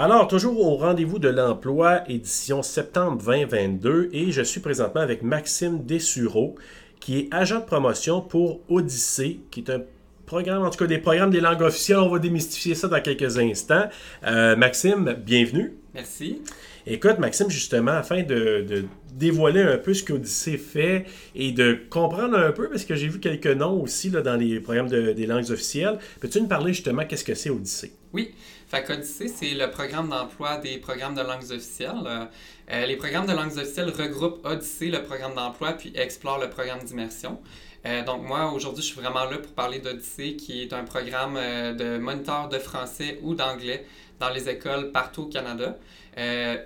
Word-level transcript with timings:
Alors, 0.00 0.28
toujours 0.28 0.60
au 0.60 0.76
rendez-vous 0.76 1.18
de 1.18 1.28
l'emploi, 1.28 2.08
édition 2.08 2.62
septembre 2.62 3.20
2022, 3.20 4.10
et 4.12 4.30
je 4.30 4.42
suis 4.42 4.60
présentement 4.60 5.00
avec 5.00 5.24
Maxime 5.24 5.84
Dessureau, 5.84 6.54
qui 7.00 7.18
est 7.18 7.28
agent 7.34 7.58
de 7.58 7.64
promotion 7.64 8.20
pour 8.20 8.60
Odyssée, 8.68 9.40
qui 9.50 9.58
est 9.58 9.70
un 9.70 9.82
programme, 10.24 10.62
en 10.62 10.70
tout 10.70 10.78
cas 10.78 10.86
des 10.86 10.98
programmes 10.98 11.32
des 11.32 11.40
langues 11.40 11.62
officielles. 11.62 11.98
On 11.98 12.10
va 12.10 12.20
démystifier 12.20 12.76
ça 12.76 12.86
dans 12.86 13.00
quelques 13.00 13.38
instants. 13.38 13.88
Euh, 14.24 14.54
Maxime, 14.54 15.16
bienvenue. 15.18 15.72
Merci. 15.92 16.42
Écoute, 16.86 17.18
Maxime, 17.18 17.50
justement, 17.50 17.90
afin 17.90 18.22
de, 18.22 18.84
dévoiler 19.14 19.62
un 19.62 19.78
peu 19.78 19.94
ce 19.94 20.04
qu'Odyssée 20.04 20.58
fait 20.58 21.06
et 21.34 21.50
de 21.50 21.76
comprendre 21.90 22.38
un 22.38 22.52
peu, 22.52 22.68
parce 22.68 22.84
que 22.84 22.94
j'ai 22.94 23.08
vu 23.08 23.18
quelques 23.18 23.48
noms 23.48 23.82
aussi 23.82 24.10
là, 24.10 24.22
dans 24.22 24.36
les 24.36 24.60
programmes 24.60 24.88
des 24.88 25.26
langues 25.26 25.50
officielles, 25.50 25.98
peux-tu 26.20 26.40
nous 26.40 26.46
parler 26.46 26.72
justement 26.72 27.04
qu'est-ce 27.04 27.24
que 27.24 27.34
c'est 27.34 27.50
Odyssée? 27.50 27.94
Oui. 28.12 28.32
Fait 28.68 28.84
qu'Odyssée, 28.84 29.28
c'est 29.28 29.54
le 29.54 29.70
programme 29.70 30.10
d'emploi 30.10 30.58
des 30.58 30.76
programmes 30.76 31.14
de 31.14 31.22
langues 31.22 31.50
officielles. 31.50 32.28
Euh, 32.70 32.84
les 32.84 32.96
programmes 32.96 33.24
de 33.24 33.32
langues 33.32 33.56
officielles 33.56 33.88
regroupent 33.88 34.44
Odyssée, 34.44 34.90
le 34.90 35.02
programme 35.02 35.34
d'emploi, 35.34 35.72
puis 35.72 35.90
Explore, 35.94 36.38
le 36.38 36.50
programme 36.50 36.80
d'immersion. 36.80 37.40
Euh, 37.86 38.04
donc 38.04 38.22
moi, 38.24 38.52
aujourd'hui, 38.52 38.82
je 38.82 38.88
suis 38.88 39.00
vraiment 39.00 39.24
là 39.24 39.38
pour 39.38 39.52
parler 39.52 39.78
d'Odyssée, 39.78 40.36
qui 40.36 40.60
est 40.60 40.74
un 40.74 40.84
programme 40.84 41.38
euh, 41.38 41.72
de 41.72 41.96
moniteur 41.96 42.50
de 42.50 42.58
français 42.58 43.18
ou 43.22 43.34
d'anglais 43.34 43.86
dans 44.20 44.28
les 44.28 44.50
écoles 44.50 44.92
partout 44.92 45.22
au 45.22 45.26
Canada. 45.26 45.78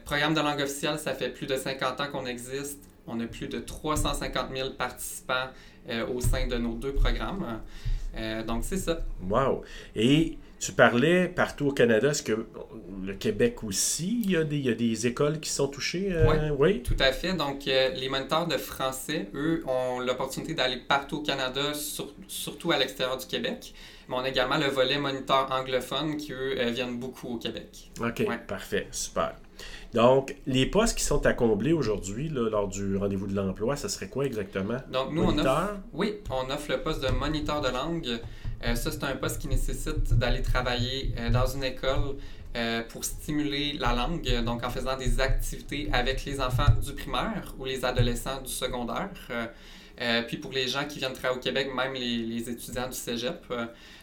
programme 0.05 0.34
de 0.34 0.41
langue 0.41 0.61
officielle, 0.61 0.98
ça 0.98 1.15
fait 1.15 1.29
plus 1.29 1.47
de 1.47 1.57
50 1.57 2.01
ans 2.01 2.09
qu'on 2.11 2.27
existe. 2.27 2.81
On 3.07 3.21
a 3.21 3.27
plus 3.27 3.47
de 3.47 3.61
350 3.61 4.47
000 4.53 4.71
participants 4.71 5.51
au 6.12 6.21
sein 6.21 6.47
de 6.47 6.57
nos 6.57 6.75
deux 6.75 6.95
programmes. 6.95 7.61
donc 8.47 8.65
c'est 8.65 8.79
ça. 8.79 9.03
Wow! 9.29 9.62
Et 9.95 10.39
tu 10.62 10.71
parlais 10.71 11.27
partout 11.27 11.66
au 11.66 11.73
Canada, 11.73 12.11
est-ce 12.11 12.23
que 12.23 12.47
le 13.05 13.15
Québec 13.15 13.65
aussi, 13.65 14.23
il 14.25 14.30
y 14.30 14.37
a 14.37 14.45
des, 14.45 14.77
des 14.77 15.06
écoles 15.09 15.41
qui 15.41 15.50
sont 15.50 15.67
touchées? 15.67 16.11
Euh, 16.12 16.50
oui, 16.56 16.84
tout 16.84 16.97
à 17.00 17.11
fait. 17.11 17.34
Donc, 17.34 17.67
euh, 17.67 17.89
les 17.89 18.09
moniteurs 18.09 18.47
de 18.47 18.56
français, 18.56 19.28
eux, 19.34 19.64
ont 19.67 19.98
l'opportunité 19.98 20.55
d'aller 20.55 20.77
partout 20.77 21.17
au 21.17 21.22
Canada, 21.22 21.72
surtout 22.28 22.70
à 22.70 22.78
l'extérieur 22.78 23.17
du 23.17 23.27
Québec. 23.27 23.75
Mais 24.09 24.14
on 24.14 24.20
a 24.20 24.28
également 24.28 24.56
le 24.56 24.67
volet 24.67 24.98
moniteur 24.98 25.50
anglophone 25.50 26.17
qui, 26.17 26.33
eux, 26.33 26.55
euh, 26.56 26.70
viennent 26.70 27.00
beaucoup 27.00 27.34
au 27.34 27.39
Québec. 27.39 27.91
OK, 28.00 28.25
parfait, 28.47 28.87
super. 28.92 29.34
Donc, 29.94 30.37
les 30.47 30.67
postes 30.67 30.97
qui 30.97 31.05
sont 31.05 31.27
à 31.27 31.33
combler 31.33 31.72
aujourd'hui 31.72 32.28
lors 32.28 32.69
du 32.69 32.97
rendez-vous 32.97 33.27
de 33.27 33.34
l'emploi, 33.34 33.75
ça 33.75 33.89
serait 33.89 34.09
quoi 34.09 34.27
exactement? 34.27 34.78
Donc, 34.92 35.11
nous, 35.11 35.25
on 35.25 35.37
offre, 35.39 35.75
oui, 35.92 36.20
on 36.31 36.48
offre 36.50 36.70
le 36.70 36.81
poste 36.83 37.03
de 37.03 37.11
moniteur 37.11 37.61
de 37.61 37.69
langue. 37.69 38.20
Euh, 38.65 38.75
ça, 38.75 38.91
c'est 38.91 39.05
un 39.05 39.17
poste 39.17 39.41
qui 39.41 39.49
nécessite 39.49 40.15
d'aller 40.15 40.43
travailler 40.43 41.13
euh, 41.19 41.31
dans 41.31 41.47
une 41.47 41.65
école 41.65 42.17
euh, 42.57 42.83
pour 42.89 43.05
stimuler 43.05 43.75
la 43.79 43.95
langue, 43.95 44.29
donc 44.45 44.63
en 44.63 44.71
faisant 44.71 44.97
des 44.97 45.21
activités 45.21 45.89
avec 45.93 46.25
les 46.25 46.41
enfants 46.41 46.71
du 46.85 46.93
primaire 46.93 47.55
ou 47.59 47.65
les 47.65 47.85
adolescents 47.85 48.41
du 48.43 48.53
secondaire. 48.53 49.11
puis 50.29 50.37
pour 50.37 50.53
les 50.53 50.69
gens 50.69 50.85
qui 50.85 50.99
viennent 50.99 51.15
travailler 51.15 51.39
au 51.39 51.43
Québec, 51.43 51.71
même 51.75 51.95
les, 51.95 52.51
étudiants 52.51 52.89
du 52.89 52.97
cégep. 52.97 53.43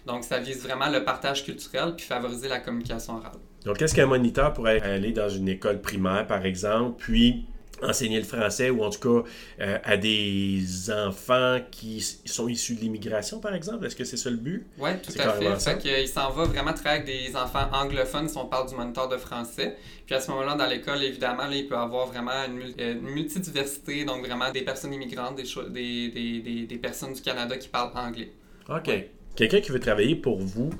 donc 0.08 0.24
ça 0.24 0.40
vise 0.40 0.64
vraiment 0.64 0.90
le 0.90 1.04
partage 1.04 1.44
culturel 1.44 1.94
puis 1.96 2.06
favoriser 2.06 2.48
la 2.48 2.60
communication 2.60 3.18
orale. 3.18 3.38
Donc, 3.66 3.78
quest 3.78 3.92
ce 3.92 3.96
qu'un 3.96 4.08
moniteur 4.08 4.54
pourrait 4.54 4.82
aller 4.82 5.12
dans 5.12 5.30
une 5.30 5.50
école 5.50 5.82
primaire, 5.82 6.26
par 6.26 6.46
exemple, 6.46 6.96
puis 6.98 7.46
enseigner 7.81 8.19
le 8.19 8.25
français 8.25 8.69
ou 8.69 8.83
en 8.83 8.89
tout 8.89 8.99
cas 8.99 9.30
euh, 9.61 9.77
à 9.83 9.97
des 9.97 10.91
enfants 10.91 11.59
qui 11.72 12.02
sont 12.25 12.47
issus 12.47 12.75
de 12.75 12.81
l'immigration, 12.81 13.39
par 13.39 13.53
exemple? 13.53 13.85
Est-ce 13.85 13.95
que 13.95 14.03
c'est 14.03 14.17
ça 14.17 14.30
le 14.30 14.38
but? 14.38 14.66
Oui, 14.77 14.91
tout 15.02 15.13
à 15.19 15.33
fait. 15.33 15.59
fait 15.59 16.02
il 16.03 16.07
s'en 16.07 16.31
va 16.31 16.45
vraiment 16.45 16.73
travailler 16.73 17.03
avec 17.03 17.05
des 17.05 17.35
enfants 17.35 17.69
anglophones 17.72 18.27
si 18.27 18.38
on 18.38 18.45
parle 18.45 18.69
du 18.69 18.75
moniteur 18.75 19.07
de 19.07 19.17
français. 19.17 19.75
Puis 20.05 20.16
à 20.16 20.22
ce 20.22 20.31
moment-là, 20.31 20.55
dans 20.55 20.66
l'école, 20.66 21.03
évidemment, 21.03 21.47
là, 21.47 21.55
il 21.55 21.67
peut 21.67 21.77
avoir 21.77 22.07
vraiment 22.07 22.31
une, 22.47 22.73
une, 22.83 23.02
multidiversité, 23.02 24.05
donc 24.05 24.25
vraiment 24.25 24.52
des 24.52 24.63
personnes 24.63 24.94
immigrantes, 24.94 25.35
des, 25.35 25.44
des, 25.69 26.41
des, 26.41 26.66
des, 26.66 26.78
personnes 26.78 27.13
du 27.13 27.22
Canada 27.22 27.56
qui 27.57 27.68
parlent 27.68 27.91
anglais. 27.95 28.31
OK. 28.69 28.89
Quelqu'un 29.35 29.62
qui 29.62 29.72
veut 29.72 29.79
travailler 29.79 30.16
pour 30.16 30.39
vous, 30.39 30.72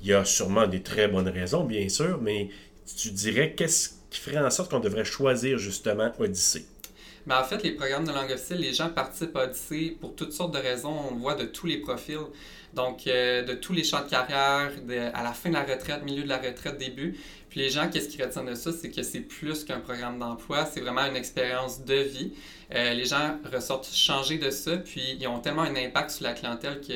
il 0.00 0.08
y 0.08 0.14
a 0.14 0.24
sûrement 0.24 0.66
des 0.66 0.82
très 0.82 1.08
bonnes 1.08 1.28
raisons, 1.28 1.64
bien 1.64 1.88
sûr, 1.88 2.18
mais 2.22 2.48
tu 2.96 3.10
dirais 3.10 3.54
qu'est-ce 3.54 3.90
qui 4.10 4.20
ferait 4.20 4.38
en 4.38 4.50
sorte 4.50 4.70
qu'on 4.70 4.80
devrait 4.80 5.04
choisir 5.04 5.58
justement 5.58 6.12
Odyssée? 6.18 6.66
Ben, 7.28 7.40
en 7.40 7.44
fait, 7.44 7.62
les 7.62 7.72
programmes 7.72 8.06
de 8.06 8.10
langue 8.10 8.30
officielle, 8.30 8.60
les 8.60 8.72
gens 8.72 8.88
participent 8.88 9.36
à 9.36 9.44
Odyssée 9.44 9.98
pour 10.00 10.14
toutes 10.16 10.32
sortes 10.32 10.54
de 10.54 10.58
raisons. 10.58 10.94
On 11.10 11.14
voit 11.16 11.34
de 11.34 11.44
tous 11.44 11.66
les 11.66 11.76
profils. 11.76 12.16
Donc, 12.72 13.06
euh, 13.06 13.42
de 13.42 13.52
tous 13.52 13.74
les 13.74 13.84
champs 13.84 14.02
de 14.02 14.08
carrière, 14.08 14.70
à 15.12 15.22
la 15.22 15.32
fin 15.34 15.50
de 15.50 15.54
la 15.54 15.62
retraite, 15.62 16.02
milieu 16.04 16.22
de 16.22 16.28
la 16.28 16.38
retraite, 16.38 16.78
début. 16.78 17.18
Puis 17.50 17.60
les 17.60 17.70
gens, 17.70 17.88
qu'est-ce 17.88 18.08
qu'ils 18.08 18.22
retiennent 18.22 18.46
de 18.46 18.54
ça? 18.54 18.72
C'est 18.72 18.90
que 18.90 19.02
c'est 19.02 19.20
plus 19.20 19.64
qu'un 19.64 19.80
programme 19.80 20.18
d'emploi, 20.18 20.66
c'est 20.66 20.80
vraiment 20.80 21.04
une 21.06 21.16
expérience 21.16 21.84
de 21.84 21.94
vie. 21.94 22.32
Euh, 22.74 22.92
les 22.92 23.06
gens 23.06 23.38
ressortent 23.50 23.88
changés 23.90 24.36
de 24.36 24.50
ça, 24.50 24.76
puis 24.76 25.16
ils 25.18 25.26
ont 25.26 25.38
tellement 25.38 25.62
un 25.62 25.74
impact 25.74 26.10
sur 26.10 26.24
la 26.24 26.34
clientèle 26.34 26.82
que 26.86 26.92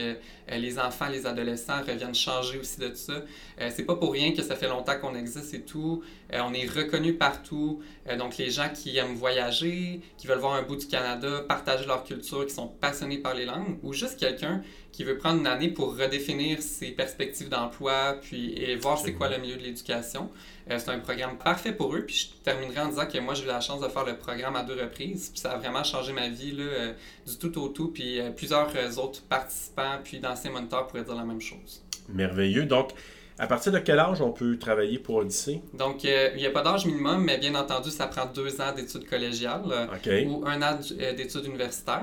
euh, 0.51 0.57
les 0.59 0.79
enfants, 0.79 1.09
les 1.09 1.25
adolescents 1.25 1.81
reviennent 1.81 2.15
changer 2.15 2.59
aussi 2.59 2.79
de 2.79 2.93
ça. 2.95 3.23
Euh, 3.59 3.71
c'est 3.75 3.85
pas 3.85 3.97
pour 3.97 4.13
rien 4.13 4.33
que 4.33 4.43
ça 4.43 4.55
fait 4.55 4.69
longtemps 4.69 4.99
qu'on 5.01 5.15
existe 5.15 5.55
et 5.55 5.63
tout. 5.63 6.03
on 6.31 6.53
est 6.53 6.69
reconnu 6.69 7.15
partout. 7.15 7.81
donc 8.19 8.37
les 8.37 8.51
gens 8.51 8.69
qui 8.69 8.97
aiment 8.99 9.15
voyager, 9.15 10.01
qui 10.23 10.29
veulent 10.29 10.39
voir 10.39 10.53
un 10.53 10.63
bout 10.63 10.77
du 10.77 10.87
Canada, 10.87 11.45
partager 11.49 11.85
leur 11.85 12.05
culture, 12.05 12.47
qui 12.47 12.55
sont 12.55 12.69
passionnés 12.69 13.19
par 13.19 13.35
les 13.35 13.45
langues, 13.45 13.81
ou 13.83 13.93
juste 13.93 14.21
quelqu'un 14.21 14.63
qui 14.93 15.03
veut 15.03 15.19
prendre 15.19 15.41
une 15.41 15.49
année 15.49 15.67
pour 15.67 15.99
redéfinir 15.99 16.63
ses 16.63 16.93
perspectives 16.93 17.49
d'emploi, 17.49 18.19
puis 18.23 18.53
et 18.53 18.77
voir 18.77 19.01
c'est 19.01 19.15
quoi 19.15 19.29
le 19.29 19.39
milieu 19.39 19.57
de 19.57 19.63
l'éducation. 19.63 20.31
Euh, 20.71 20.79
c'est 20.79 20.91
un 20.91 21.01
programme 21.01 21.39
parfait 21.39 21.73
pour 21.73 21.97
eux. 21.97 22.05
Puis 22.07 22.31
je 22.39 22.45
terminerai 22.45 22.83
en 22.83 22.89
disant 22.91 23.07
que 23.07 23.19
moi, 23.19 23.35
j'ai 23.35 23.43
eu 23.43 23.49
la 23.49 23.61
chance 23.61 23.81
de 23.81 23.89
faire 23.89 24.05
le 24.05 24.17
programme 24.17 24.55
à 24.55 24.63
deux 24.63 24.81
reprises. 24.81 25.31
Puis 25.31 25.41
ça 25.41 25.55
a 25.55 25.57
vraiment 25.57 25.83
changé 25.83 26.13
ma 26.13 26.29
vie 26.29 26.53
là, 26.53 26.63
euh, 26.63 26.93
du 27.27 27.37
tout 27.37 27.61
au 27.61 27.67
tout. 27.71 27.89
Puis 27.89 28.21
euh, 28.21 28.31
plusieurs 28.31 28.71
autres 29.01 29.25
participants, 29.25 29.99
puis 30.05 30.21
d'anciens 30.21 30.53
moniteurs 30.53 30.87
pourraient 30.87 31.03
dire 31.03 31.17
la 31.17 31.25
même 31.25 31.41
chose. 31.41 31.83
Merveilleux. 32.09 32.67
Donc, 32.67 32.91
à 33.39 33.47
partir 33.47 33.73
de 33.73 33.79
quel 33.79 33.99
âge 33.99 34.21
on 34.21 34.31
peut 34.31 34.59
travailler 34.59 34.99
pour 34.99 35.17
Odyssey? 35.17 35.63
Donc, 35.75 36.05
euh, 36.05 36.31
il 36.35 36.41
n'y 36.41 36.47
a 36.47 36.51
pas 36.51 36.63
d'âge 36.63 36.87
minimum, 36.87 37.25
mais 37.25 37.39
bien 37.39 37.55
entendu, 37.55 37.91
ça 37.91 38.07
prend 38.07 38.27
deux 38.27 38.61
ans 38.61 38.73
d'études 38.75 39.09
collégiales 39.09 39.63
euh, 39.71 40.25
ou 40.27 40.45
un 40.47 40.61
an 40.63 40.79
euh, 41.01 41.13
d'études 41.15 41.47
universitaires. 41.47 42.03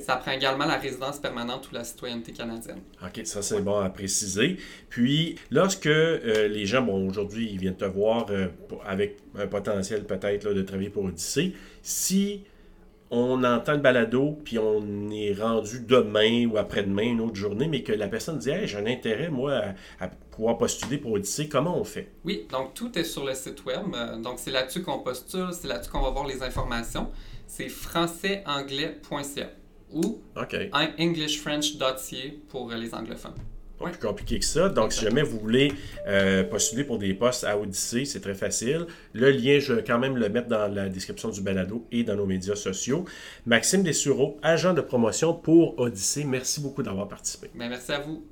Ça 0.00 0.16
prend 0.16 0.32
également 0.32 0.66
la 0.66 0.78
résidence 0.78 1.18
permanente 1.18 1.68
ou 1.70 1.74
la 1.74 1.84
citoyenneté 1.84 2.32
canadienne. 2.32 2.80
OK, 3.02 3.20
ça 3.24 3.42
c'est 3.42 3.60
bon 3.60 3.78
à 3.78 3.90
préciser. 3.90 4.56
Puis, 4.88 5.36
lorsque 5.50 5.84
les 5.84 6.66
gens, 6.66 6.82
bon, 6.82 7.08
aujourd'hui, 7.08 7.50
ils 7.52 7.58
viennent 7.58 7.76
te 7.76 7.84
voir 7.84 8.26
avec 8.86 9.18
un 9.36 9.46
potentiel 9.46 10.04
peut-être 10.04 10.52
de 10.52 10.62
travailler 10.62 10.90
pour 10.90 11.04
Odyssey, 11.04 11.52
si 11.82 12.44
on 13.10 13.44
entend 13.44 13.72
le 13.72 13.78
balado, 13.78 14.38
puis 14.44 14.58
on 14.58 15.10
est 15.10 15.34
rendu 15.34 15.80
demain 15.80 16.46
ou 16.46 16.56
après-demain, 16.56 17.02
une 17.02 17.20
autre 17.20 17.36
journée, 17.36 17.68
mais 17.68 17.82
que 17.82 17.92
la 17.92 18.08
personne 18.08 18.38
dit 18.38 18.50
hey, 18.50 18.66
j'ai 18.66 18.78
un 18.78 18.86
intérêt, 18.86 19.28
moi, 19.28 19.62
à, 20.00 20.08
pouvoir 20.08 20.58
postuler 20.58 20.98
pour 20.98 21.12
Odyssey, 21.12 21.48
comment 21.48 21.78
on 21.78 21.84
fait? 21.84 22.10
Oui, 22.24 22.46
donc 22.50 22.74
tout 22.74 22.98
est 22.98 23.04
sur 23.04 23.24
le 23.24 23.34
site 23.34 23.64
web. 23.64 23.82
Euh, 23.94 24.18
donc 24.18 24.34
c'est 24.38 24.50
là-dessus 24.50 24.82
qu'on 24.82 24.98
postule, 24.98 25.50
c'est 25.52 25.68
là-dessus 25.68 25.90
qu'on 25.90 26.02
va 26.02 26.10
voir 26.10 26.26
les 26.26 26.42
informations. 26.42 27.10
C'est 27.46 27.68
françaisanglais.ca 27.68 29.50
ou 29.92 30.20
okay. 30.34 30.70
englishfrench.ca 30.72 32.30
pour 32.48 32.70
les 32.72 32.94
anglophones 32.94 33.34
pas 33.78 33.90
plus 33.90 33.98
compliqué 33.98 34.38
que 34.38 34.44
ça. 34.44 34.68
Donc, 34.68 34.92
si 34.92 35.04
jamais 35.04 35.22
vous 35.22 35.38
voulez 35.38 35.72
euh, 36.06 36.44
postuler 36.44 36.84
pour 36.84 36.98
des 36.98 37.14
postes 37.14 37.44
à 37.44 37.58
Odyssée, 37.58 38.04
c'est 38.04 38.20
très 38.20 38.34
facile. 38.34 38.86
Le 39.12 39.30
lien, 39.30 39.58
je 39.58 39.72
vais 39.72 39.84
quand 39.84 39.98
même 39.98 40.16
le 40.16 40.28
mettre 40.28 40.48
dans 40.48 40.72
la 40.72 40.88
description 40.88 41.28
du 41.28 41.40
balado 41.40 41.86
et 41.90 42.04
dans 42.04 42.16
nos 42.16 42.26
médias 42.26 42.56
sociaux. 42.56 43.04
Maxime 43.46 43.82
Dessureau, 43.82 44.38
agent 44.42 44.74
de 44.74 44.80
promotion 44.80 45.34
pour 45.34 45.78
Odyssée, 45.78 46.24
merci 46.24 46.60
beaucoup 46.60 46.82
d'avoir 46.82 47.08
participé. 47.08 47.50
Ben, 47.54 47.68
merci 47.68 47.92
à 47.92 48.00
vous. 48.00 48.24